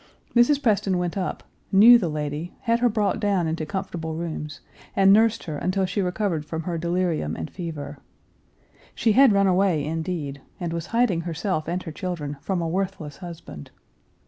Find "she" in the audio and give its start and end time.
5.85-6.01, 8.95-9.11